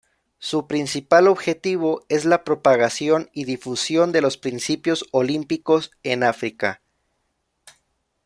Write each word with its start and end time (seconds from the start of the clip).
Su 0.39 0.65
principal 0.65 1.27
objetivo 1.27 2.07
es 2.09 2.25
la 2.25 2.43
propagación 2.43 3.29
y 3.33 3.45
difusión 3.45 4.11
de 4.11 4.21
los 4.21 4.35
principios 4.35 5.05
olímpicos 5.11 5.91
en 6.01 6.23
África. 6.23 6.81